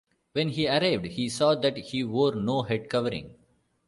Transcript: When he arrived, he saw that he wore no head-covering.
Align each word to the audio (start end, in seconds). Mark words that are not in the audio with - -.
When 0.33 0.49
he 0.49 0.67
arrived, 0.67 1.05
he 1.05 1.29
saw 1.29 1.53
that 1.53 1.77
he 1.77 2.03
wore 2.03 2.33
no 2.33 2.63
head-covering. 2.63 3.35